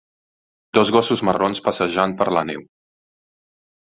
[0.77, 2.63] Dos gossos marrons passejant per la neu.